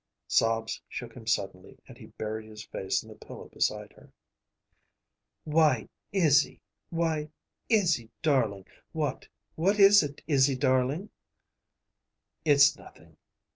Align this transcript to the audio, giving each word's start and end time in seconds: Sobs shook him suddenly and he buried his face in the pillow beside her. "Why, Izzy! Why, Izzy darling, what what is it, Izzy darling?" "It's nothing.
Sobs 0.27 0.81
shook 0.89 1.13
him 1.15 1.27
suddenly 1.27 1.77
and 1.87 1.95
he 1.95 2.07
buried 2.07 2.49
his 2.49 2.65
face 2.65 3.03
in 3.03 3.09
the 3.09 3.13
pillow 3.13 3.49
beside 3.53 3.93
her. 3.93 4.11
"Why, 5.43 5.89
Izzy! 6.11 6.59
Why, 6.89 7.29
Izzy 7.69 8.09
darling, 8.23 8.65
what 8.93 9.27
what 9.53 9.77
is 9.79 10.01
it, 10.01 10.23
Izzy 10.27 10.55
darling?" 10.55 11.11
"It's 12.45 12.75
nothing. 12.75 13.17